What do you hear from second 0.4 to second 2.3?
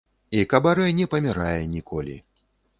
кабарэ не памірае ніколі.